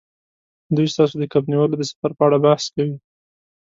[0.75, 2.95] دوی ستاسو د کب نیولو د سفر په اړه بحث کوي